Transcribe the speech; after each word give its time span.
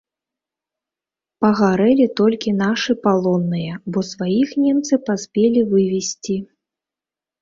Пагарэлі 1.43 2.07
толькі 2.19 2.55
нашы 2.63 2.91
палонныя, 3.05 3.73
бо 3.93 3.99
сваіх 4.13 4.49
немцы 4.65 4.93
паспелі 5.11 5.59
вывезці. 5.75 6.35